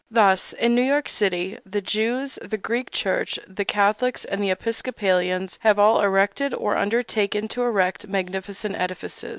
Thus, 0.09 0.51
in 0.53 0.73
New 0.73 0.81
York 0.81 1.07
city, 1.07 1.59
the 1.63 1.79
Jews, 1.79 2.39
the 2.41 2.57
Greek 2.57 2.89
Church, 2.89 3.37
the 3.47 3.63
Catholics, 3.65 4.25
and 4.25 4.41
the 4.41 4.49
Episcopalians 4.49 5.59
have 5.61 5.77
all 5.77 6.01
erected, 6.01 6.55
or 6.55 6.75
undertaken 6.75 7.47
to 7.49 7.61
erect, 7.61 8.07
magnificent 8.07 8.75
edifices. 8.77 9.29